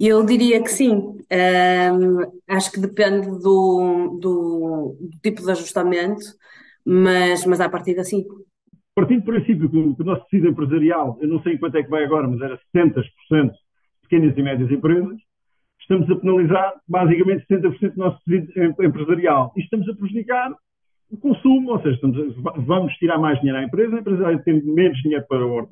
[0.00, 1.18] Eu diria que sim.
[1.30, 6.24] Ahm, acho que depende do, do, do tipo de ajustamento,
[6.84, 8.24] mas, mas à partida sim.
[8.94, 12.04] Partindo do princípio que o, nosso tecido empresarial, eu não sei quanto é que vai
[12.04, 13.02] agora, mas era 70%
[13.50, 13.58] de
[14.08, 15.18] pequenas e médias empresas,
[15.80, 19.52] estamos a penalizar basicamente 70% do nosso tecido empresarial.
[19.54, 20.50] E estamos a prejudicar
[21.10, 24.64] o consumo, ou seja, a, vamos tirar mais dinheiro à empresa, a empresa vai ter
[24.64, 25.68] menos dinheiro para o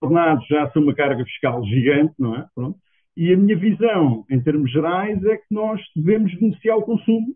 [0.00, 2.46] ordenados já são uma carga fiscal gigante, não é?
[2.54, 2.78] Pronto.
[3.18, 7.34] E a minha visão, em termos gerais, é que nós devemos beneficiar o consumo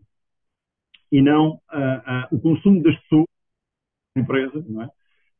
[1.11, 3.25] e não uh, uh, o consumo das pessoas,
[4.15, 4.89] empresas, não é?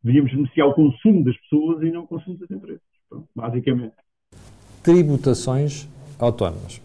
[0.04, 2.82] Devíamos beneficiar o consumo das pessoas e não o consumo das empresas.
[3.08, 3.94] Pronto, basicamente.
[4.84, 5.88] Tributações
[6.20, 6.82] autónomas.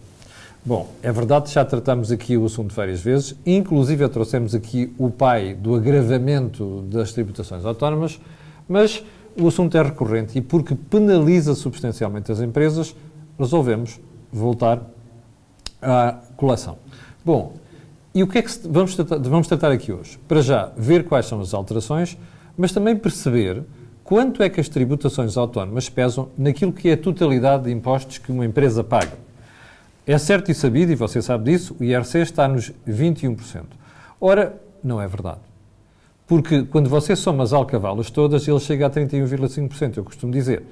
[0.65, 5.55] Bom, é verdade, já tratamos aqui o assunto várias vezes, inclusive trouxemos aqui o pai
[5.55, 8.21] do agravamento das tributações autónomas,
[8.69, 9.05] mas
[9.37, 12.95] o assunto é recorrente e porque penaliza substancialmente as empresas,
[13.39, 14.01] resolvemos
[14.33, 14.81] voltar
[15.81, 16.79] à colação.
[17.25, 17.55] Bom,
[18.15, 20.19] e o que é que vamos tratar, vamos tratar aqui hoje?
[20.27, 22.17] Para já, ver quais são as alterações,
[22.57, 23.63] mas também perceber
[24.03, 28.33] quanto é que as tributações autónomas pesam naquilo que é a totalidade de impostos que
[28.33, 29.13] uma empresa paga.
[30.07, 33.65] É certo e sabido, e você sabe disso, o IRC está nos 21%.
[34.19, 35.41] Ora, não é verdade.
[36.27, 40.63] Porque quando você soma as alcavalas todas, ele chega a 31,5%, eu costumo dizer.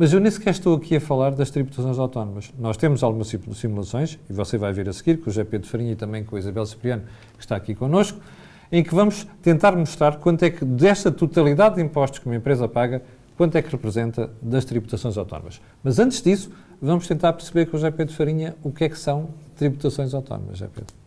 [0.00, 2.52] Mas eu nem sequer estou aqui a falar das tributações autónomas.
[2.56, 5.90] Nós temos algumas simulações, e você vai ver a seguir, com o José Pedro Farinha
[5.90, 7.02] e também com a Isabel Cipriano,
[7.36, 8.20] que está aqui connosco,
[8.70, 12.68] em que vamos tentar mostrar quanto é que, desta totalidade de impostos que uma empresa
[12.68, 13.02] paga,
[13.36, 15.60] quanto é que representa das tributações autónomas.
[15.82, 16.48] Mas antes disso,
[16.80, 20.58] vamos tentar perceber com o José Pedro Farinha o que é que são tributações autónomas,
[20.58, 20.97] José Pedro.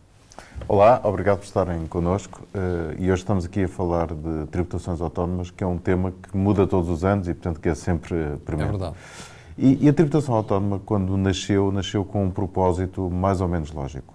[0.68, 2.42] Olá, obrigado por estarem connosco.
[2.54, 6.36] Uh, e hoje estamos aqui a falar de tributações autónomas, que é um tema que
[6.36, 8.74] muda todos os anos e, portanto, que é sempre primeiro.
[8.74, 8.96] É verdade.
[9.58, 14.14] E, e, a tributação autónoma, quando nasceu, nasceu com um propósito mais ou menos lógico.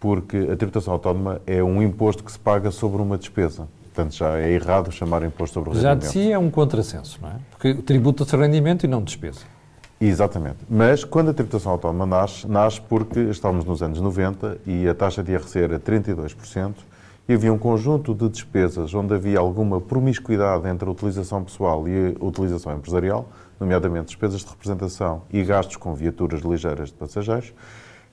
[0.00, 3.68] Porque a tributação autónoma é um imposto que se paga sobre uma despesa.
[3.94, 6.02] Portanto, já é errado chamar imposto sobre o rendimento.
[6.02, 7.36] Já de si é um contrassenso, não é?
[7.50, 9.40] Porque tributa-se rendimento e não despesa.
[10.00, 10.58] Exatamente.
[10.68, 15.22] Mas quando a tributação autónoma nasce, nasce porque estávamos nos anos 90 e a taxa
[15.22, 16.74] de IRC era 32%
[17.28, 22.14] e havia um conjunto de despesas onde havia alguma promiscuidade entre a utilização pessoal e
[22.20, 27.54] a utilização empresarial, nomeadamente despesas de representação e gastos com viaturas ligeiras de passageiros,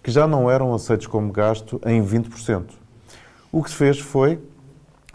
[0.01, 2.63] que já não eram aceitos como gasto em 20%.
[3.51, 4.39] O que se fez foi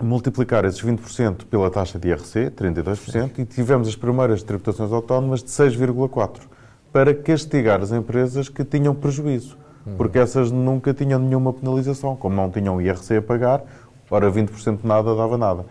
[0.00, 5.48] multiplicar esses 20% pela taxa de IRC, 32%, e tivemos as primeiras tributações autónomas de
[5.48, 6.57] 6,4%
[6.98, 9.56] para castigar as empresas que tinham prejuízo,
[9.96, 13.62] porque essas nunca tinham nenhuma penalização, como não tinham IRC a pagar,
[14.10, 15.64] ora 20% de nada dava nada.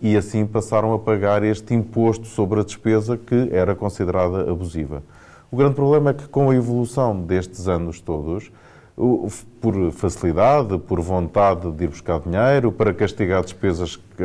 [0.00, 5.02] E assim passaram a pagar este imposto sobre a despesa que era considerada abusiva.
[5.50, 8.50] O grande problema é que com a evolução destes anos todos,
[9.60, 14.24] por facilidade, por vontade de ir buscar dinheiro, para castigar despesas que...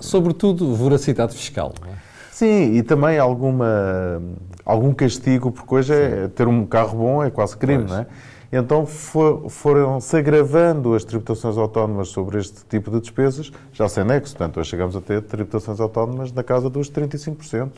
[0.00, 2.12] Sobretudo voracidade fiscal, não é?
[2.32, 4.20] Sim, e também alguma,
[4.64, 7.90] algum castigo, porque hoje é, ter um carro bom é quase crime, pois.
[7.90, 8.06] não é?
[8.52, 14.36] Então for, foram-se agravando as tributações autónomas sobre este tipo de despesas, já sem nexo.
[14.36, 17.70] Portanto, hoje chegamos a ter tributações autónomas na casa dos 35%,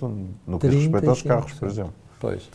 [0.45, 1.95] no que diz respeito aos carros, por exemplo.
[2.19, 2.49] Pois.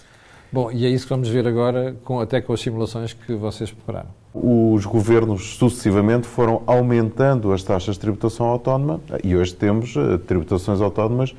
[0.52, 3.72] Bom, e é isso que vamos ver agora, com, até com as simulações que vocês
[3.72, 4.10] prepararam.
[4.34, 10.82] Os governos sucessivamente foram aumentando as taxas de tributação autónoma e hoje temos uh, tributações
[10.82, 11.36] autónomas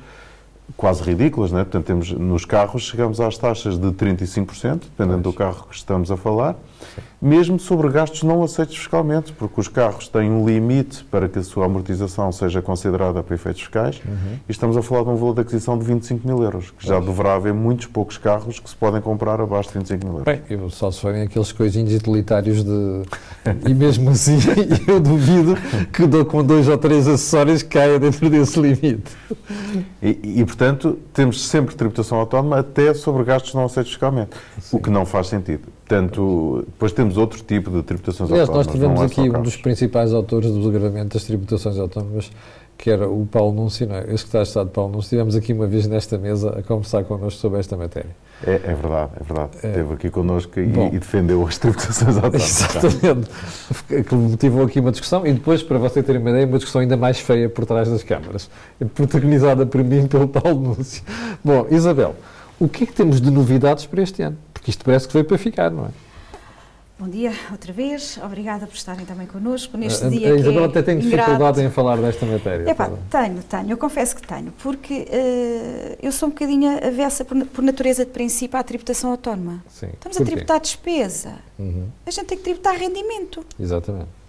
[0.77, 1.63] quase ridículas, né?
[1.63, 5.23] Portanto, temos, nos carros chegamos às taxas de 35%, dependendo pois.
[5.23, 6.55] do carro que estamos a falar.
[7.21, 11.43] Mesmo sobre gastos não aceitos fiscalmente, porque os carros têm um limite para que a
[11.43, 14.39] sua amortização seja considerada para efeitos fiscais, uhum.
[14.47, 16.99] e estamos a falar de um valor de aquisição de 25 mil euros, que já
[16.99, 20.25] deverá haver muitos poucos carros que se podem comprar abaixo de 25 mil euros.
[20.25, 23.03] Bem, eu só se forem aqueles coisinhos utilitários de...
[23.67, 24.37] e mesmo assim
[24.87, 25.55] eu duvido
[25.91, 29.11] que com dois ou três acessórios caia dentro desse limite.
[30.01, 34.77] E, e portanto, portanto, temos sempre tributação autónoma até sobre gastos não aceitos fiscalmente, Sim.
[34.77, 35.63] o que não faz sentido.
[35.91, 38.67] Portanto, depois temos outro tipo de tributações Aliás, autónomas.
[38.67, 42.31] Nós tivemos é aqui um dos principais autores do desagravamento das tributações autónomas,
[42.77, 44.03] que era o Paulo Núncio, não é?
[44.03, 45.07] Esse que está estado Paulo Núncio.
[45.07, 48.09] Estivemos aqui uma vez nesta mesa a conversar connosco sobre esta matéria.
[48.47, 49.51] É, é verdade, é verdade.
[49.63, 49.67] É.
[49.67, 52.61] Esteve aqui connosco e, Bom, e, defendeu as tributações autónomas.
[52.61, 53.29] Exatamente.
[54.07, 56.95] que motivou aqui uma discussão e depois, para você ter uma ideia, uma discussão ainda
[56.95, 58.49] mais feia por trás das câmaras,
[58.95, 61.03] protagonizada por mim pelo Paulo Núncio.
[61.43, 62.15] Bom, Isabel,
[62.61, 64.37] o que é que temos de novidades para este ano?
[64.53, 65.89] Porque isto parece que veio para ficar, não é?
[66.99, 68.19] Bom dia, outra vez.
[68.23, 71.59] Obrigada por estarem também connosco neste a, dia a Isabel que é até tem dificuldade
[71.59, 72.69] em falar desta matéria.
[72.69, 73.71] Epá, tenho, tenho.
[73.71, 78.11] Eu confesso que tenho, porque uh, eu sou um bocadinho avessa por, por, natureza de
[78.11, 79.63] princípio à tributação autónoma.
[79.67, 79.87] Sim.
[79.93, 81.39] Estamos a tributar despesa.
[81.57, 81.87] Uhum.
[82.05, 83.43] A gente tem que tributar rendimento.
[83.59, 84.20] Exatamente.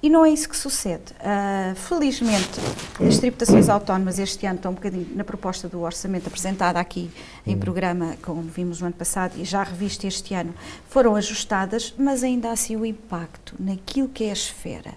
[0.00, 1.12] E não é isso que sucede.
[1.14, 2.60] Uh, felizmente,
[3.04, 7.10] as tributações autónomas este ano estão um bocadinho na proposta do orçamento apresentada aqui
[7.44, 7.58] em hum.
[7.58, 10.54] programa, como vimos no ano passado e já revista este ano,
[10.88, 14.94] foram ajustadas, mas ainda assim o impacto naquilo que é a esfera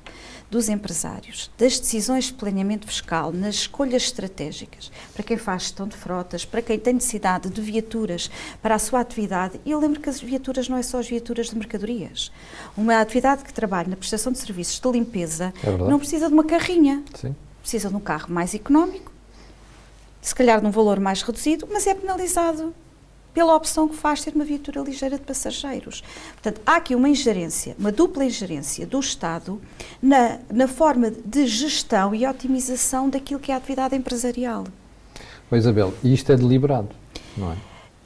[0.51, 5.95] dos empresários, das decisões de planeamento fiscal, nas escolhas estratégicas, para quem faz gestão de
[5.95, 8.29] frotas, para quem tem necessidade de viaturas
[8.61, 9.61] para a sua atividade.
[9.65, 12.33] E eu lembro que as viaturas não é só as viaturas de mercadorias.
[12.75, 16.43] Uma atividade que trabalha na prestação de serviços de limpeza é não precisa de uma
[16.43, 17.01] carrinha.
[17.15, 17.33] Sim.
[17.61, 19.09] Precisa de um carro mais económico,
[20.21, 22.75] se calhar num valor mais reduzido, mas é penalizado
[23.33, 26.03] pela opção que faz ter uma viatura ligeira de passageiros.
[26.33, 29.61] Portanto, há aqui uma ingerência, uma dupla ingerência do Estado
[30.01, 34.65] na, na forma de gestão e otimização daquilo que é a atividade empresarial.
[35.51, 36.89] Isabel, e isto é deliberado,
[37.35, 37.55] não é?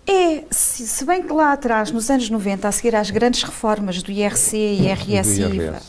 [0.07, 4.03] É, se, se, bem que lá atrás, nos anos 90, a seguir às grandes reformas
[4.03, 5.81] do IRC, IRS e IVA,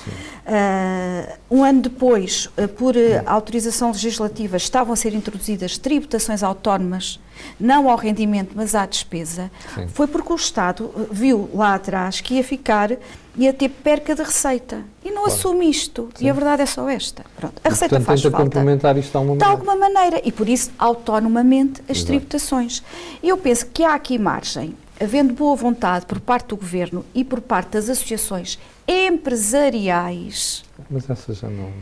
[0.46, 7.20] uh, um ano depois, uh, por uh, autorização legislativa, estavam a ser introduzidas tributações autónomas
[7.60, 9.88] não ao rendimento, mas à despesa, Sim.
[9.88, 12.92] foi porque o Estado viu lá atrás que ia ficar,
[13.36, 14.82] ia ter perca de receita.
[15.04, 15.32] E não claro.
[15.32, 16.08] assume isto.
[16.14, 16.24] Sim.
[16.24, 17.26] E a verdade é só esta.
[17.36, 17.60] Pronto.
[17.62, 18.44] A e, receita portanto, faz tenta falta.
[18.44, 19.54] complementar isto de alguma maneira.
[19.54, 20.22] De alguma maneira.
[20.24, 22.06] E por isso, autonomamente, as Exato.
[22.06, 22.82] tributações.
[23.22, 27.42] Eu penso que há aqui margem, havendo boa vontade por parte do Governo e por
[27.42, 30.64] parte das associações empresariais.
[30.90, 31.72] Mas essas já não.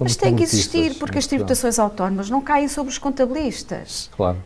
[0.00, 4.08] Mas tem que existir, porque as tributações autónomas não caem sobre os contabilistas.
[4.16, 4.38] Claro.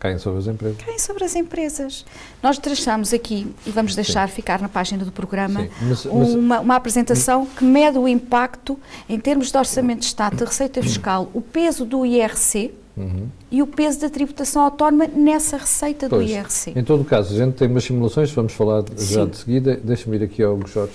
[0.00, 0.84] Caem sobre as empresas.
[0.84, 2.06] Caem sobre as empresas.
[2.40, 4.34] Nós deixamos aqui, e vamos deixar Sim.
[4.36, 8.78] ficar na página do programa, mas, mas, uma, uma, apresentação que mede o impacto,
[9.08, 13.26] em termos de orçamento de Estado, de receita fiscal, o peso do IRC uhum.
[13.50, 16.72] e o peso da tributação autónoma nessa receita pois, do IRC.
[16.76, 19.26] Em todo o caso, a gente tem umas simulações, vamos falar já Sim.
[19.28, 19.80] de seguida.
[19.82, 20.92] Deixa-me ir aqui ao Hugo Jorge.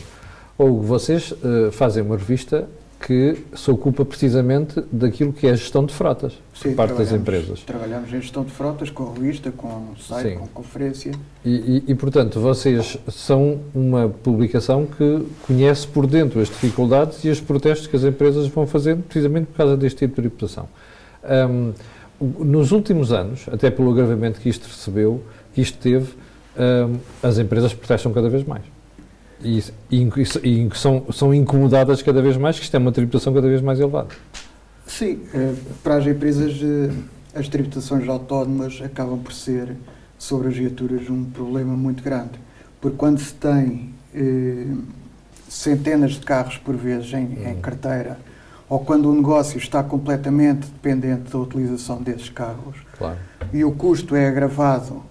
[0.57, 2.67] Hugo, vocês uh, fazem uma revista
[3.05, 7.11] que se ocupa precisamente daquilo que é a gestão de frotas Sim, por parte das
[7.11, 7.61] empresas.
[7.61, 10.37] Trabalhamos em gestão de frotas com revista, com site, Sim.
[10.37, 11.11] com conferência.
[11.43, 17.29] E, e, e, portanto, vocês são uma publicação que conhece por dentro as dificuldades e
[17.29, 20.69] os protestos que as empresas vão fazendo precisamente por causa deste tipo de tributação.
[21.23, 21.73] Um,
[22.19, 25.23] nos últimos anos, até pelo agravamento que isto recebeu,
[25.53, 26.13] que isto teve,
[26.57, 28.63] um, as empresas protestam cada vez mais
[29.43, 30.09] e, e,
[30.43, 33.79] e, são, são incomodadas cada vez mais, que isto é uma tributação cada vez mais
[33.79, 34.09] elevada.
[34.87, 35.53] Sim, eh,
[35.83, 36.91] para as empresas eh,
[37.35, 39.75] as tributações autónomas acabam por ser
[40.17, 42.31] sobre as viaturas um problema muito grande,
[42.79, 44.67] porque quando se tem eh,
[45.49, 47.61] centenas de carros por vez em, em uhum.
[47.61, 48.17] carteira,
[48.73, 53.19] ou quando o negócio está completamente dependente da utilização desses carros, claro.
[53.53, 55.03] e o custo é agravado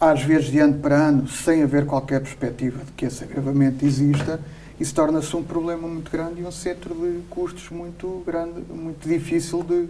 [0.00, 4.40] às vezes de ano para ano, sem haver qualquer perspectiva de que esse agravamento exista,
[4.80, 9.62] isso torna-se um problema muito grande e um centro de custos muito grande, muito difícil
[9.62, 9.86] de,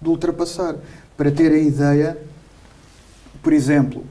[0.00, 0.76] de ultrapassar.
[1.18, 2.16] Para ter a ideia,
[3.42, 4.02] por exemplo,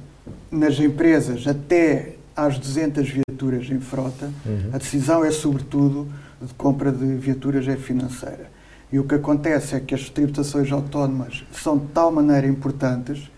[0.52, 4.70] nas empresas até às 200 viaturas em frota, uhum.
[4.72, 6.08] a decisão é sobretudo
[6.46, 8.52] de compra de viaturas é financeira.
[8.92, 13.32] E o que acontece é que as tributações autónomas são de tal maneira importantes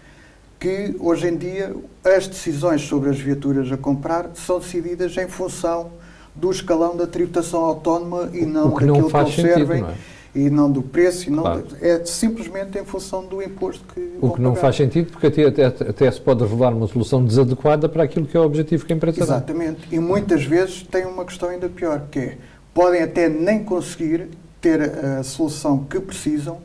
[0.60, 5.92] que hoje em dia as decisões sobre as viaturas a comprar são decididas em função
[6.34, 9.94] do escalão da tributação autónoma e não daquilo não que eles servem é?
[10.36, 11.66] e não do preço, e não claro.
[11.82, 14.62] é simplesmente em função do imposto que O que não pagar.
[14.64, 18.36] faz sentido porque até, até, até, se pode revelar uma solução desadequada para aquilo que
[18.36, 19.88] é o objetivo que a empresa Exatamente.
[19.90, 19.96] Dá.
[19.96, 22.38] E muitas vezes tem uma questão ainda pior, que é,
[22.76, 24.28] podem até nem conseguir
[24.60, 26.60] ter a solução que precisam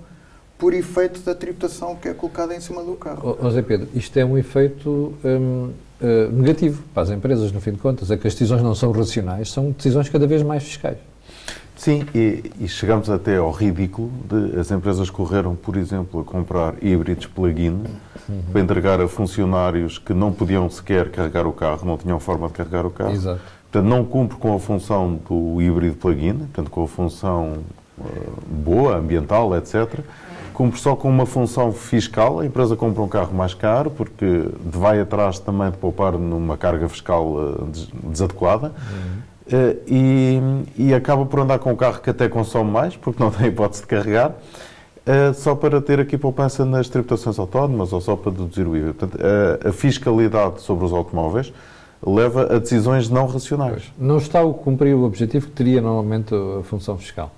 [0.59, 3.39] por efeito da tributação que é colocada em cima do carro.
[3.41, 7.79] José Pedro, isto é um efeito hum, uh, negativo para as empresas, no fim de
[7.79, 8.11] contas.
[8.11, 10.99] É que as decisões não são racionais, são decisões cada vez mais fiscais.
[11.77, 16.75] Sim, e, e, chegamos até ao ridículo de as empresas correram, por exemplo, a comprar
[16.83, 17.85] híbridos plug-in
[18.29, 18.43] uhum.
[18.53, 22.53] para entregar a funcionários que não podiam sequer carregar o carro, não tinham forma de
[22.53, 23.13] carregar o carro.
[23.13, 23.41] Exato.
[23.71, 27.59] Portanto, não cumpre com a função do híbrido plug-in, portanto, com a função
[27.99, 28.05] uh,
[28.47, 30.01] boa, ambiental, etc
[30.61, 32.41] cumpre só com uma função fiscal.
[32.41, 36.87] A empresa compra um carro mais caro porque vai atrás também de poupar numa carga
[36.87, 38.67] fiscal eh, desadequada.
[38.69, 39.75] Uhum.
[39.89, 40.39] E,
[40.77, 43.83] e, acaba por andar com um carro que até consome mais, porque não tem hipótese
[43.83, 44.35] de carregar,
[45.35, 48.95] só para ter aqui poupança nas tributações autónomas ou só para deduzir o IVA.
[48.95, 49.19] Portanto,
[49.67, 51.53] a fiscalidade sobre os automóveis
[52.05, 53.93] leva a decisões não racionais.
[53.99, 57.33] Não está a cumprir o objetivo que teria normalmente a função fiscal.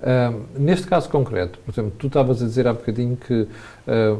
[0.00, 3.48] Uh, neste caso concreto, por exemplo, tu estavas a dizer há bocadinho que uh,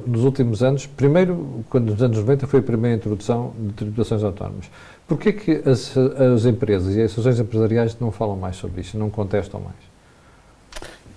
[0.07, 4.69] nos últimos anos, primeiro, quando nos anos 90 foi a primeira introdução de tributações autónomas,
[5.07, 9.09] porquê que as, as empresas e as associações empresariais não falam mais sobre isto, não
[9.09, 9.88] contestam mais?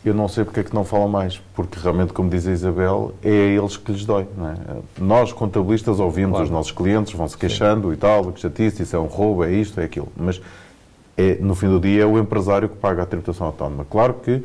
[0.04, 3.14] Eu não sei porque é que não falam mais, porque realmente, como diz a Isabel,
[3.24, 4.24] é a eles que lhes dói.
[4.24, 4.78] É?
[5.00, 6.46] Nós, contabilistas, ouvimos claro.
[6.46, 7.94] os nossos clientes, vão-se queixando Sim.
[7.94, 10.08] e tal, que chatice, isso é um roubo, é isto, é aquilo.
[10.18, 10.42] Mas
[11.16, 13.86] é, no fim do dia, é o empresário que paga a tributação autónoma.
[13.88, 14.44] Claro que uh,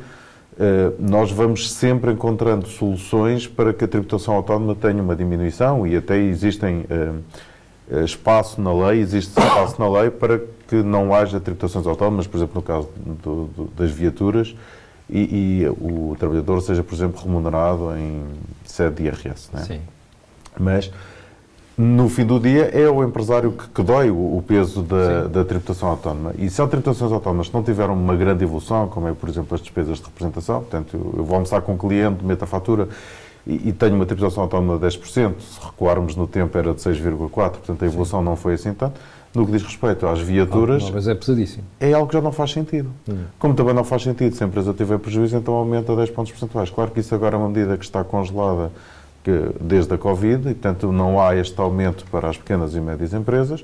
[0.99, 6.17] nós vamos sempre encontrando soluções para que a tributação autónoma tenha uma diminuição e até
[6.17, 12.27] existem uh, espaço na lei, existe espaço na lei para que não haja tributações autónomas,
[12.27, 12.89] por exemplo, no caso
[13.23, 14.53] do, do, das viaturas,
[15.09, 18.23] e, e, o trabalhador seja, por exemplo, remunerado em
[18.65, 19.49] sede de IRS.
[19.53, 19.63] Não é?
[19.63, 19.81] Sim.
[20.59, 20.91] Mas
[21.77, 25.45] no fim do dia, é o empresário que, que dói o, o peso da, da,
[25.45, 26.33] tributação autónoma.
[26.35, 29.61] E se há tributações autónomas não tiveram uma grande evolução, como é, por exemplo, as
[29.61, 32.89] despesas de representação, portanto, eu, eu vou almoçar com um cliente, meto a fatura
[33.47, 37.29] e, e tenho uma tributação autónoma de 10%, se recuarmos no tempo era de 6,4%,
[37.29, 38.25] portanto, a evolução Sim.
[38.25, 38.99] não foi assim tanto.
[39.33, 40.85] No que diz respeito às viaturas.
[40.87, 41.63] Ah, mas é pesadíssimo.
[41.79, 42.89] É algo que já não faz sentido.
[43.07, 43.25] Hum.
[43.37, 46.69] Como também não faz sentido, se a empresa tiver prejuízo, então aumenta 10 pontos percentuais.
[46.71, 48.71] Claro que isso agora é uma medida que está congelada
[49.23, 53.13] que, desde a Covid, e portanto não há este aumento para as pequenas e médias
[53.13, 53.63] empresas,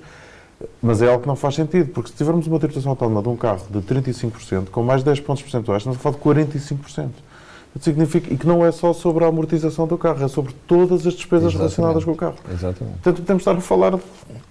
[0.82, 3.36] mas é algo que não faz sentido, porque se tivermos uma tributação autónoma de um
[3.36, 7.10] carro de 35%, com mais 10 pontos percentuais, estamos a falar de 45%.
[7.80, 11.14] Significa, e que não é só sobre a amortização do carro, é sobre todas as
[11.14, 11.58] despesas Exatamente.
[11.58, 12.36] relacionadas com o carro.
[12.48, 12.94] Exatamente.
[13.02, 14.02] Portanto, podemos estar a falar de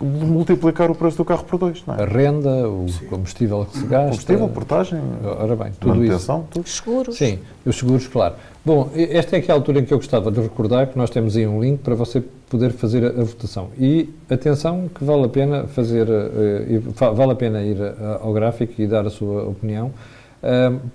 [0.01, 2.03] multiplicar o preço do carro por dois, não é?
[2.03, 3.07] A renda, o Sim.
[3.07, 4.11] combustível que se gasta.
[4.11, 6.49] Combustível, portagem, ora bem, tudo manutenção, isso.
[6.51, 6.69] tudo.
[6.69, 7.17] Seguros.
[7.17, 8.35] Sim, os seguros, claro.
[8.65, 11.47] Bom, esta é aquela altura em que eu gostava de recordar que nós temos aí
[11.47, 13.69] um link para você poder fazer a, a votação.
[13.79, 17.79] E atenção que vale a pena fazer, uh, vale a pena ir
[18.21, 19.93] ao gráfico e dar a sua opinião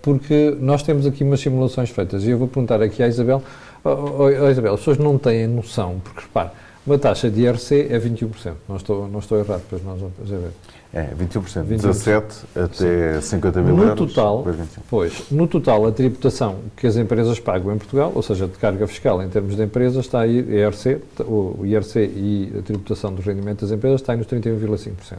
[0.02, 3.42] porque nós temos aqui umas simulações feitas e eu vou perguntar aqui à Isabel,
[3.84, 6.50] oh, oh, oh Isabel, as pessoas não têm noção, porque repare,
[6.86, 10.52] uma taxa de IRC é 21%, não estou, não estou errado, depois nós vamos ver.
[10.94, 11.68] É, 21%, 21%.
[11.68, 12.26] 17
[12.56, 13.38] até Sim.
[13.38, 14.14] 50 mil no euros.
[14.14, 14.46] Total,
[14.90, 18.88] pois, no total, a tributação que as empresas pagam em Portugal, ou seja, de carga
[18.88, 23.62] fiscal em termos de empresas, está aí, IRC, o IRC e a tributação do rendimento
[23.62, 25.18] das empresas está aí nos 31,5%.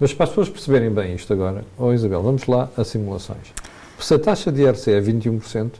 [0.00, 3.52] Mas para as pessoas perceberem bem isto agora, oh Isabel, vamos lá a simulações.
[3.98, 5.72] Se a taxa de IRC é 21%,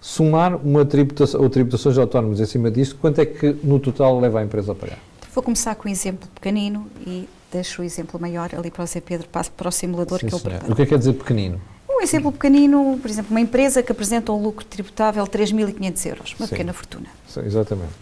[0.00, 4.40] somar uma tributação, ou tributações autónomas em cima disto, quanto é que no total leva
[4.40, 4.98] a empresa a pagar?
[5.32, 9.00] Vou começar com um exemplo pequenino e deixo o exemplo maior ali para o Zé
[9.00, 10.72] Pedro, para, para o simulador Sim, que ele prepara.
[10.72, 11.60] O que é que quer dizer pequenino?
[11.88, 16.34] Um exemplo pequenino, por exemplo, uma empresa que apresenta um lucro tributável de 3.500 euros,
[16.36, 16.50] uma Sim.
[16.50, 17.06] pequena fortuna.
[17.28, 17.92] Sim, exatamente.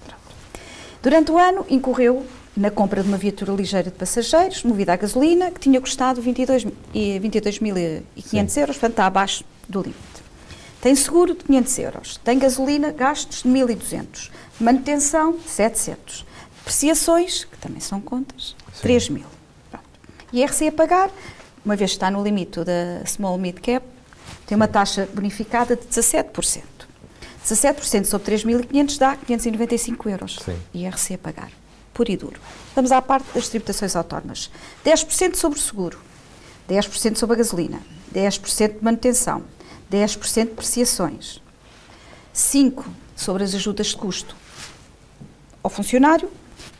[1.02, 2.24] Durante o ano, incorreu
[2.56, 6.72] na compra de uma viatura ligeira de passageiros, movida a gasolina, que tinha custado 22.500
[7.20, 9.98] 22 euros, portanto está abaixo do limite.
[10.80, 16.24] Tem seguro de 500 euros, tem gasolina, gastos de 1.200, manutenção 700,
[16.58, 18.88] depreciações, que também são contas, Sim.
[18.88, 19.22] 3.000.
[20.32, 21.10] E IRC a pagar,
[21.64, 23.84] uma vez que está no limite da Small Mid Cap,
[24.46, 26.62] tem uma taxa bonificada de 17%.
[27.44, 30.38] 17% sobre 3.500 dá 595 euros.
[30.44, 30.56] Sim.
[30.74, 31.50] IRC a pagar
[31.96, 32.38] puro e duro.
[32.74, 34.50] Vamos à parte das tributações autónomas.
[34.84, 35.98] 10% sobre o seguro,
[36.68, 37.80] 10% sobre a gasolina,
[38.14, 39.42] 10% de manutenção,
[39.90, 41.40] 10% de depreciações,
[42.34, 42.84] 5%
[43.16, 44.36] sobre as ajudas de custo
[45.62, 46.30] ao funcionário,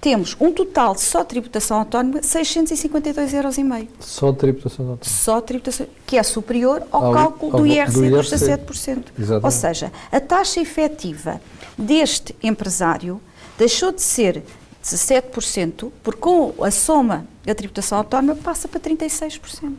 [0.00, 3.88] temos um total de só tributação autónoma 652,5 euros.
[4.00, 5.00] Só tributação autónoma?
[5.02, 8.16] Só tributação, que é superior ao, ao cálculo ao, do IRC, do IRC.
[8.16, 9.04] dos 17%.
[9.18, 9.44] Exatamente.
[9.44, 11.40] Ou seja, a taxa efetiva
[11.76, 13.20] deste empresário
[13.58, 14.44] deixou de ser
[14.86, 19.72] 17%, porque com a soma da tributação autónoma passa para 36%.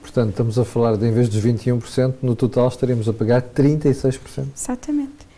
[0.00, 4.18] Portanto, estamos a falar de, em vez dos 21%, no total estaremos a pagar 36%.
[4.54, 5.28] Exatamente.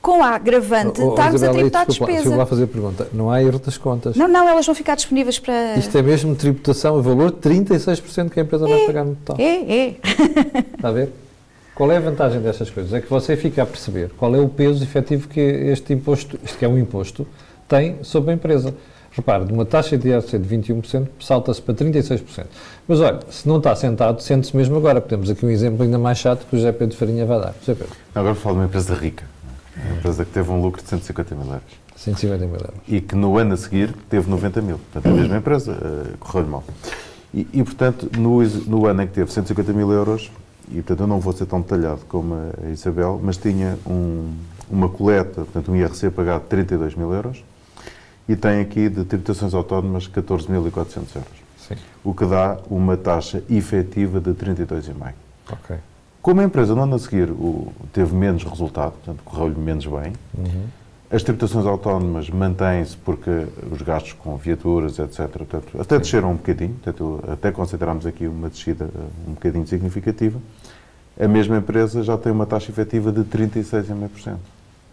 [0.00, 2.28] Com a agravante, oh, oh, estamos Isabel, a tributar desculpa, despesa.
[2.30, 3.08] Deixa lá fazer a pergunta.
[3.12, 4.16] Não há erro das contas?
[4.16, 5.74] Não, não, elas vão ficar disponíveis para...
[5.76, 9.14] Isto é mesmo tributação a valor de 36% que a empresa é, vai pagar no
[9.16, 9.36] total.
[9.44, 9.96] É, é.
[10.74, 11.12] Está a ver?
[11.74, 12.92] Qual é a vantagem destas coisas?
[12.92, 16.58] É que você fica a perceber qual é o peso efetivo que este imposto, isto
[16.58, 17.26] que é um imposto,
[17.70, 18.74] tem sobre a empresa.
[19.12, 22.46] Repare, de uma taxa de IRC de 21%, salta-se para 36%.
[22.86, 25.00] Mas olha, se não está sentado, sente-se mesmo agora.
[25.00, 27.54] Temos aqui um exemplo ainda mais chato que o José Pedro Farinha vai dar.
[27.60, 27.96] José Pedro.
[28.14, 29.24] Agora falo de uma empresa rica.
[29.84, 31.62] Uma empresa que teve um lucro de 150 mil euros.
[31.96, 32.74] 150 mil euros.
[32.86, 34.78] E que no ano a seguir teve 90 mil.
[34.78, 36.64] Portanto, a mesma empresa uh, correu-lhe mal.
[37.34, 40.30] E, e, portanto, no, no ano em que teve 150 mil euros,
[40.70, 44.32] e portanto eu não vou ser tão detalhado como a Isabel, mas tinha um,
[44.70, 47.42] uma coleta, portanto um IRC pagado de 32 mil euros,
[48.30, 51.40] e tem aqui de tributações autónomas 14.400 euros.
[51.58, 51.74] Sim.
[52.02, 55.12] o que dá uma taxa efetiva de 32,5%.
[55.52, 55.76] Ok.
[56.22, 60.12] Como a empresa no ano a seguir o, teve menos resultado, portanto, correu-lhe menos bem,
[61.10, 66.74] as tributações autónomas mantêm-se porque os gastos com viaturas, etc., portanto, até desceram um bocadinho,
[66.74, 70.38] portanto, até consideramos aqui uma descida eh, um bocadinho significativa,
[71.18, 74.36] a mesma empresa já tem uma taxa efetiva de 36,5%.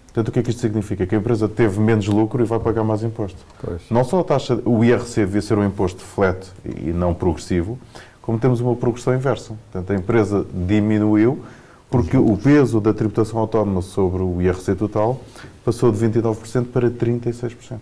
[0.08, 1.06] Portanto, o que é que isto significa?
[1.06, 3.38] Que a empresa teve menos lucro e vai pagar mais imposto.
[3.62, 3.82] Pois.
[3.92, 7.78] Não só a taxa, o IRC devia ser um imposto flat e não progressivo,
[8.22, 9.54] como temos uma progressão inversa.
[9.72, 11.44] Portanto, a empresa diminuiu
[11.90, 15.22] porque o peso da tributação autónoma sobre o IRC total
[15.64, 17.78] passou de 29% para 36%.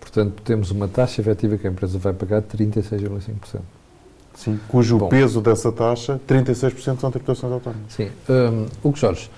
[0.00, 3.60] Portanto, temos uma taxa efetiva que a empresa vai pagar de 36,5%.
[4.34, 4.58] Sim.
[4.68, 5.08] Cujo Bom.
[5.08, 7.92] peso dessa taxa, 36% são tributações autónomas.
[7.92, 8.10] Sim.
[8.28, 9.30] Um, Hugo Jorge,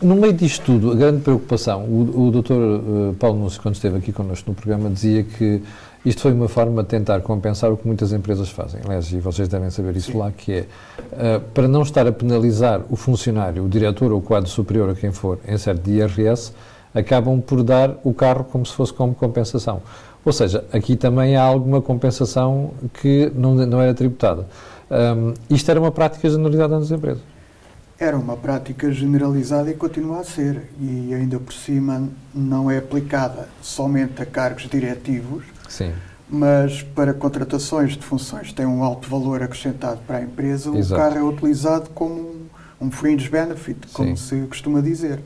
[0.00, 2.52] no meio disto tudo, a grande preocupação, o, o Dr.
[2.52, 5.62] eh, Paulo Núcio, quando esteve aqui connosco no programa, dizia que
[6.04, 8.80] isto foi uma forma de tentar compensar o que muitas empresas fazem.
[8.84, 10.64] Aliás, e vocês devem saber isso lá, que é
[11.12, 14.94] eh, para não estar a penalizar o funcionário, o diretor ou o quadro superior a
[14.94, 16.52] quem for em certo de IRS,
[16.94, 19.80] acabam por dar o carro como se fosse como compensação.
[20.24, 24.46] Ou seja, aqui também há alguma compensação que não, não era tributada.
[24.90, 27.35] Um, isto era uma prática generalizada nas empresas.
[27.98, 30.70] Era uma prática generalizada e continua a ser.
[30.78, 35.92] E ainda por cima não é aplicada somente a cargos diretivos, Sim.
[36.28, 40.94] mas para contratações de funções que têm um alto valor acrescentado para a empresa, Exato.
[40.94, 42.36] o carro é utilizado como
[42.78, 44.42] um, fringe benefit, como Sim.
[44.42, 45.20] se costuma dizer.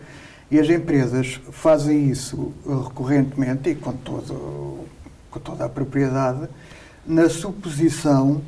[0.48, 4.84] E as empresas fazem isso recorrentemente e com, todo,
[5.30, 6.48] com toda a propriedade,
[7.06, 8.42] na suposição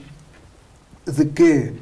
[1.06, 1.72] de que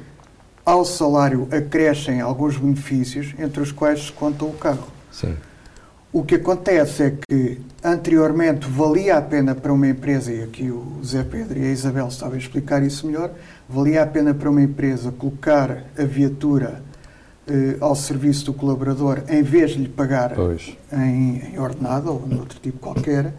[0.65, 4.87] ao salário acrescem alguns benefícios, entre os quais se conta o carro.
[5.11, 5.35] Sim.
[6.13, 10.99] O que acontece é que anteriormente valia a pena para uma empresa, e aqui o
[11.03, 13.31] Zé Pedro e a Isabel sabem explicar isso melhor,
[13.69, 16.83] valia a pena para uma empresa colocar a viatura
[17.47, 20.33] eh, ao serviço do colaborador em vez de lhe pagar
[20.91, 23.33] em, em ordenado ou noutro tipo qualquer.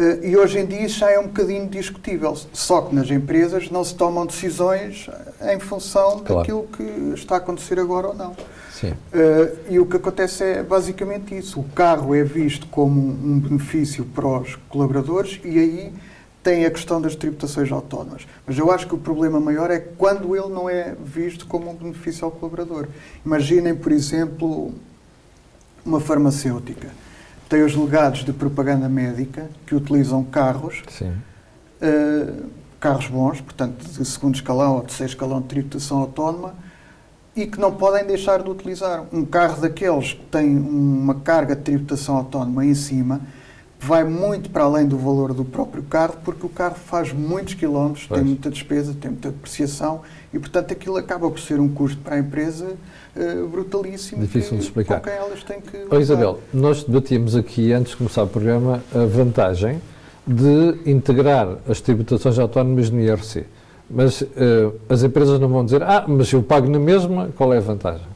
[0.00, 2.34] Eh, e hoje em dia isso já é um bocadinho discutível.
[2.54, 5.10] Só que nas empresas não se tomam decisões
[5.52, 6.36] em função Claro.
[6.40, 6.82] daquilo que
[7.14, 8.34] está a acontecer agora ou não.
[8.72, 8.94] Sim.
[9.12, 11.60] Eh, e o que acontece é basicamente isso.
[11.60, 15.92] O carro é visto como um benefício para os colaboradores e aí
[16.42, 18.26] tem a questão das tributações autónomas.
[18.46, 21.74] Mas eu acho que o problema maior é quando ele não é visto como um
[21.74, 22.88] benefício ao colaborador.
[23.26, 24.72] Imaginem, por exemplo,
[25.84, 26.88] uma farmacêutica.
[27.50, 30.84] Tem os legados de propaganda médica que utilizam carros.
[31.82, 32.46] Uh,
[32.78, 36.54] carros bons, portanto, de segundo escalão ou terceiro escalão de tributação autónoma,
[37.34, 39.04] e que não podem deixar de utilizar.
[39.12, 43.20] Um carro daqueles que tem uma carga de tributação autónoma em cima,
[43.80, 48.06] vai muito para além do valor do próprio carro, porque o carro faz muitos quilómetros,
[48.06, 48.20] Pois.
[48.20, 52.16] tem muita despesa, tem muita depreciação, e, portanto, aquilo acaba por ser um custo para
[52.16, 52.74] a empresa
[53.16, 54.20] uh, brutalíssimo.
[54.20, 55.00] Difícil que, de explicar.
[55.00, 56.00] Com quem elas têm que lutar.
[56.00, 59.80] Isabel, nós debatíamos aqui, antes de começar o programa, a vantagem
[60.26, 63.46] de integrar as tributações autónomas no IRC.
[63.88, 67.56] Mas eh, as empresas não vão dizer, ah, mas eu pago na mesma, qual é
[67.56, 68.06] a vantagem?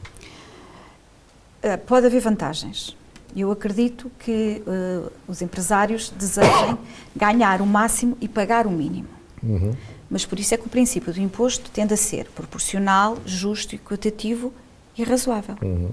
[1.65, 2.95] Uh, pode haver vantagens.
[3.37, 6.79] Eu acredito que uh, os empresários desejem
[7.15, 9.09] ganhar o máximo e pagar o mínimo.
[9.43, 9.75] Uhum.
[10.09, 14.53] Mas por isso é que o princípio do imposto tende a ser proporcional, justo, equitativo
[14.97, 15.57] e razoável.
[15.63, 15.91] Uhum.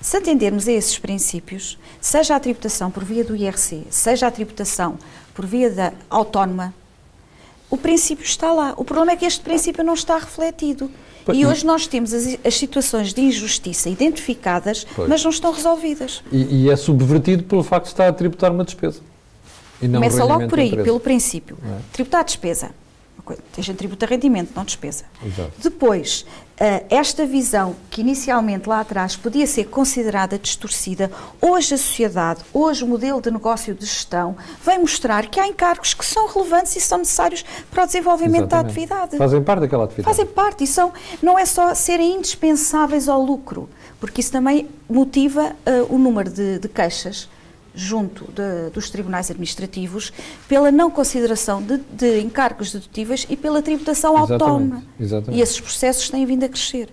[0.00, 4.98] Se atendermos a esses princípios, seja a tributação por via do IRC, seja a tributação
[5.34, 6.74] por via da autónoma,
[7.74, 8.72] o princípio está lá.
[8.76, 10.90] O problema é que este princípio não está refletido.
[11.24, 11.36] Pois.
[11.36, 15.08] E hoje nós temos as, as situações de injustiça identificadas, Pois.
[15.08, 16.22] mas não estão resolvidas.
[16.30, 19.00] E, e é subvertido pelo facto de estar a tributar uma despesa.
[19.82, 21.58] E Começa logo por aí, pelo princípio.
[21.64, 21.78] É?
[21.92, 22.70] Tributar a despesa.
[23.24, 23.62] Uma coisa, A
[24.06, 25.04] rendimento, não despesa.
[25.24, 25.52] Exato.
[25.58, 26.26] Depois,
[26.58, 31.10] eh, esta visão que inicialmente lá atrás podia ser considerada distorcida,
[31.40, 35.94] hoje a sociedade, hoje o modelo de negócio de gestão, vem mostrar que há encargos
[35.94, 38.70] que são relevantes e são necessários para o desenvolvimento da Exatamente.
[38.72, 39.16] atividade.
[39.16, 40.16] Fazem parte daquela atividade.
[40.16, 45.56] Fazem parte e são, não é só serem indispensáveis ao lucro, porque isso também motiva
[45.64, 47.28] eh, o número de, de queixas
[47.74, 50.12] junto de- dos tribunais administrativos
[50.48, 54.82] pela não consideração de, de encargos dedutíveis e pela tributação Exatamente, autónoma.
[55.00, 55.38] exatamente.
[55.38, 56.88] E esses processos têm vindo a crescer.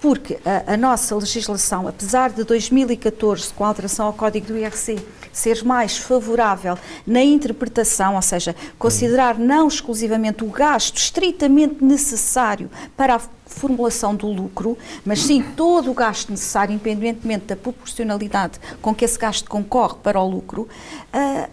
[0.00, 4.98] Porque a, a nossa legislação, apesar de 2014, com a alteração ao Código do IRC,
[5.32, 13.16] ser mais favorável na interpretação, ou seja, considerar não exclusivamente o gasto estritamente necessário para
[13.16, 19.04] a formulação do lucro, mas sim todo o gasto necessário, independentemente da proporcionalidade com que
[19.04, 20.68] esse gasto concorre para o lucro,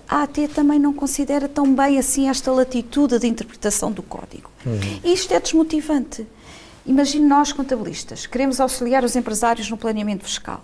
[0.10, 4.49] a AT também não considera tão bem assim esta latitude de interpretação do código.
[4.65, 4.79] Uhum.
[5.03, 6.27] Isto é desmotivante.
[6.86, 10.62] Imagine nós, contabilistas, queremos auxiliar os empresários no planeamento fiscal.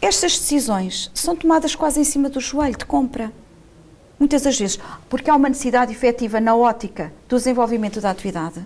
[0.00, 3.32] Estas decisões são tomadas quase em cima do joelho de compra.
[4.18, 8.64] Muitas das vezes, porque há uma necessidade efetiva na ótica do desenvolvimento da atividade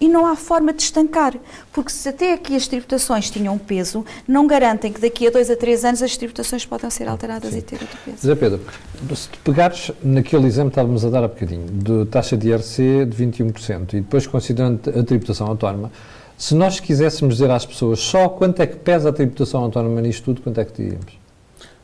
[0.00, 1.34] e não há forma de estancar,
[1.72, 5.50] porque se até aqui as tributações tinham um peso, não garantem que daqui a dois
[5.50, 7.58] a três anos as tributações podem ser alteradas Sim.
[7.58, 8.18] e ter outro peso.
[8.22, 8.60] José Pedro,
[9.14, 13.06] se te pegares naquele exemplo que estávamos a dar há bocadinho, de taxa de IRC
[13.06, 15.90] de 21%, e depois considerando a tributação autónoma,
[16.36, 20.22] se nós quiséssemos dizer às pessoas só quanto é que pesa a tributação autónoma nisto
[20.22, 21.18] tudo, quanto é que diríamos?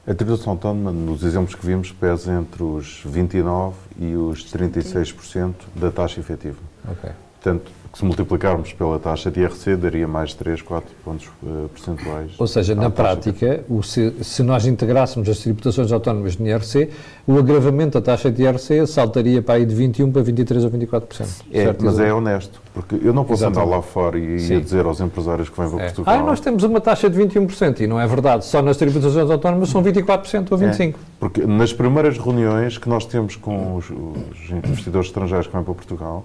[0.07, 5.91] A tributação autónoma, nos exemplos que vimos, pesa entre os 29% e os 36% da
[5.91, 6.59] taxa efetiva.
[6.89, 7.11] Ok.
[7.43, 12.33] Portanto, se multiplicarmos pela taxa de IRC, daria mais 3, 4 pontos uh, percentuais.
[12.39, 16.91] Ou seja, na prática, o, se, se, nós integrássemos as tributações autónomas no IRC,
[17.25, 21.45] o agravamento da taxa de IRC saltaria para aí de 21 para 23 ou 24%.
[21.53, 21.85] É, certo?
[21.85, 23.69] mas é honesto, porque eu não posso Exatamente.
[23.69, 25.85] andar lá fora e, e dizer aos empresários que vêm para é.
[25.87, 26.15] Portugal...
[26.15, 29.69] Ah, nós temos uma taxa de 21%, e não é verdade, só nas tributações autónomas
[29.69, 30.91] são 24% ou 25%.
[30.91, 35.63] É, porque nas primeiras reuniões que nós temos com os, os investidores estrangeiros que vêm
[35.63, 36.25] para Portugal,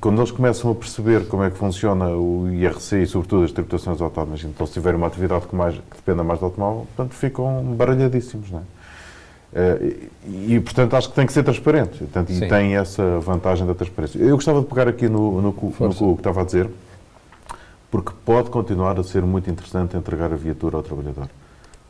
[0.00, 4.00] quando eles começam a perceber como é que funciona o IRC e, sobretudo, as tributações
[4.00, 7.62] autónomas, então se tiverem uma atividade que, mais, que dependa mais do automóvel, portanto, ficam
[7.76, 8.62] baralhadíssimos, não é?
[9.52, 10.08] Uh,
[10.48, 11.98] e, portanto, acho que tem que ser transparente.
[11.98, 14.18] Portanto, e tem essa vantagem da transparência.
[14.18, 16.68] Eu gostava de pegar aqui no, no, no, no que estava a dizer,
[17.90, 21.28] porque pode continuar a ser muito interessante entregar a viatura ao trabalhador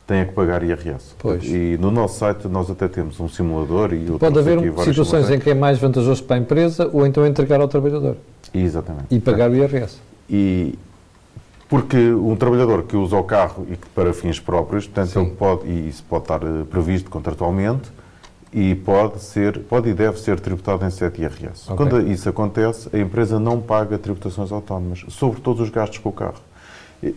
[0.07, 1.13] tem que pagar IRS.
[1.19, 1.43] Pois.
[1.43, 5.49] E no nosso site nós até temos um simulador e Pode haver situações em que
[5.49, 8.15] é mais vantajoso para a empresa ou então entregar ao trabalhador.
[8.53, 9.05] Exatamente.
[9.11, 9.97] E pagar o IRS.
[10.29, 10.79] E
[11.67, 15.21] porque um trabalhador que usa o carro e que para fins próprios, portanto, Sim.
[15.21, 17.91] ele pode, e isso pode estar eh, previsto contratualmente,
[18.53, 21.69] e pode ser, pode e deve ser tributado em 7 IRS.
[21.69, 21.75] Okay.
[21.75, 26.13] Quando isso acontece, a empresa não paga tributações autónomas sobre todos os gastos com o
[26.13, 26.39] carro.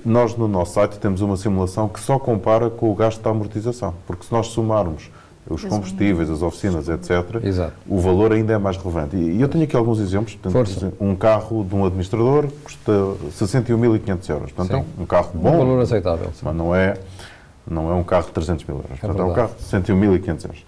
[0.04, 3.94] Nós, no nosso site, temos uma simulação que só compara com o gasto da amortização,
[4.06, 5.10] porque se nós somarmos
[5.48, 7.72] os combustíveis, as oficinas, etc., Exato.
[7.88, 9.16] o valor ainda é mais relevante.
[9.16, 10.34] E eu tenho aqui alguns exemplos.
[10.34, 12.92] Portanto, um carro de um administrador custa
[13.30, 14.52] 61.500 euros.
[14.52, 14.86] Portanto, Sim.
[14.98, 15.54] é um carro bom.
[15.54, 16.30] Um valor aceitável.
[16.42, 16.94] Mas não é,
[17.68, 18.90] não é um carro de 300 mil euros.
[18.92, 20.64] É Portanto, é um carro de 61.500 euros.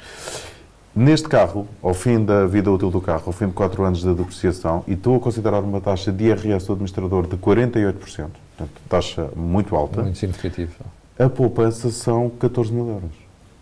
[0.94, 4.12] Neste carro, ao fim da vida útil do carro, ao fim de 4 anos de
[4.12, 9.28] depreciação, e estou a considerar uma taxa de IRS do administrador de 48%, portanto, taxa
[9.36, 10.02] muito alta.
[10.02, 10.72] Muito significativa.
[11.18, 13.10] A poupança são 14 mil euros.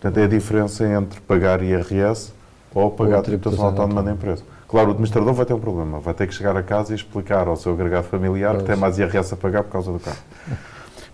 [0.01, 2.33] Portanto, é a diferença entre pagar IRS
[2.75, 4.43] ou pagar ou a tributação autónoma da empresa.
[4.67, 5.99] Claro, o administrador vai ter um problema.
[5.99, 8.63] Vai ter que chegar a casa e explicar ao seu agregado familiar pois.
[8.63, 10.19] que tem mais IRS a pagar por causa do carro.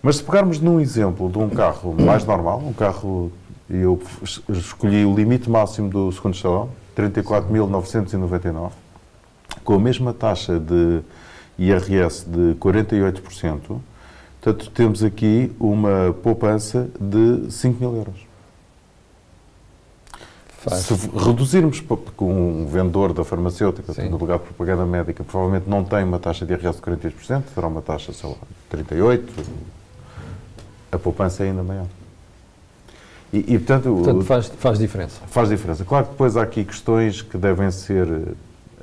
[0.01, 3.31] Mas se pegarmos num exemplo de um carro mais normal, um carro
[3.69, 4.01] eu
[4.49, 8.71] escolhi o limite máximo do segundo estalão, 34.999,
[9.63, 11.01] com a mesma taxa de
[11.57, 13.79] IRS de 48%.
[14.41, 18.27] Portanto, temos aqui uma poupança de 5 mil euros.
[20.59, 20.81] Faz.
[20.81, 21.83] Se reduzirmos
[22.15, 26.45] com um vendedor da farmacêutica, no lugar de propaganda médica, provavelmente não tem uma taxa
[26.45, 28.35] de IRS de 48%, terá uma taxa, sei lá,
[28.71, 29.23] de 38%,
[30.91, 31.85] a poupança é ainda maior.
[33.31, 35.19] E, e portanto, portanto faz, faz diferença.
[35.27, 35.83] Faz diferença.
[35.83, 38.07] Claro que depois há aqui questões que devem ser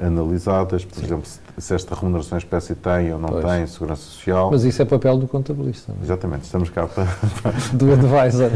[0.01, 1.05] analisadas, por Sim.
[1.05, 3.45] exemplo, se esta remuneração espécie tem ou não pois.
[3.45, 4.51] tem, segurança social.
[4.51, 5.93] Mas isso é papel do contabilista.
[5.93, 6.05] Não é?
[6.05, 7.05] Exatamente, estamos cá para.
[7.73, 8.51] do advisor.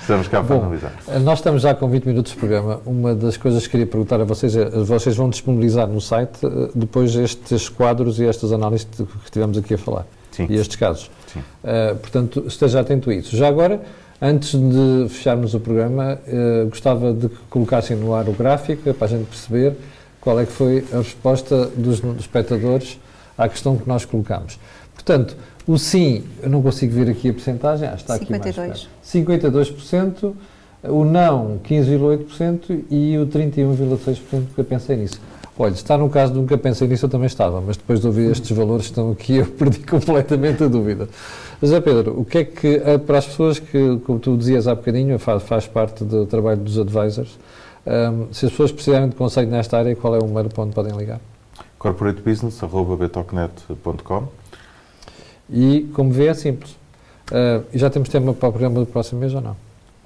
[0.00, 0.92] Estamos cá para Bom, analisar.
[1.22, 2.80] Nós estamos já com 20 minutos de programa.
[2.84, 6.70] Uma das coisas que queria perguntar a vocês é: vocês vão disponibilizar no site eh,
[6.74, 10.06] depois estes quadros e estas análises que estivemos aqui a falar.
[10.32, 10.46] Sim.
[10.48, 11.10] E estes casos.
[11.32, 11.40] Sim.
[11.40, 13.36] Uh, portanto, esteja atento a isso.
[13.36, 13.80] Já agora.
[14.22, 19.06] Antes de fecharmos o programa, uh, gostava de que colocassem no ar o gráfico para
[19.06, 19.74] a gente perceber
[20.20, 22.98] qual é que foi a resposta dos, espectadores
[23.36, 24.58] à questão que nós colocamos.
[24.94, 28.58] Portanto, o sim, eu não consigo ver aqui a porcentagem, ah, está 52.
[28.58, 30.34] aqui mais 52%,
[30.84, 34.18] o não 15,8% e o 31,6%
[34.54, 35.20] que eu pensei nisso.
[35.58, 38.30] Olha, está no caso de nunca pensei nisso, eu também estava, mas depois de ouvir
[38.30, 41.08] estes valores que estão aqui, eu perdi completamente a dúvida.
[41.60, 44.74] José Pedro, o que é que, eh, para as pessoas que, como tu dizias há
[44.74, 47.38] bocadinho, faz, faz parte do trabalho dos advisors,
[47.86, 50.74] um, se as pessoas precisarem de conselho nesta área, qual é o número para onde
[50.74, 51.20] podem ligar?
[51.78, 54.28] corporatebusiness.betocnet.com
[55.50, 56.72] E, como vê, é simples.
[57.30, 59.56] Uh, já temos tema para o programa do próximo mês ou não?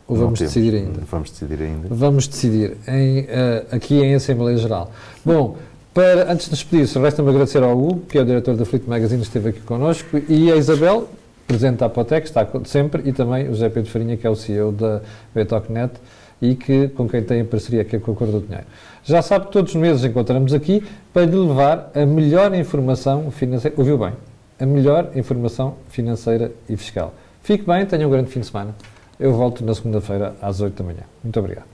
[0.07, 0.53] Ou Não vamos temos.
[0.55, 1.01] decidir ainda?
[1.11, 1.89] Vamos decidir ainda.
[1.91, 4.93] Vamos decidir em, eh, aqui em Assembleia Geral.
[5.25, 5.57] Bom,
[5.95, 9.23] para, antes de despedir-se, resta-me agradecer ao Hugo, que é o diretor da Fleet Magazine,
[9.23, 11.09] esteve aqui connosco, e a Isabel,
[11.47, 14.73] presidente da Apotec, está sempre, e também o José Pedro Farinha, que é o CEO
[14.73, 15.01] da
[15.35, 15.95] Betocnet
[16.41, 18.67] e que, com quem tem a parceria que é com a Cor do Dinheiro.
[19.03, 23.99] Já sabe, todos os meses encontramos aqui para lhe levar a melhor informação financeira, ouviu
[23.99, 24.13] bem,
[24.59, 27.15] a melhor informação financeira e fiscal.
[27.43, 28.75] Fique bem, tenha um grande fim de semana.
[29.19, 31.03] Eu volto na segunda-feira às 8 da manhã.
[31.23, 31.74] Muito obrigado.